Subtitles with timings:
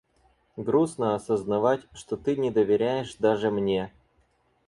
[0.57, 3.93] Грустно осознавать, что ты не доверяешь даже мне.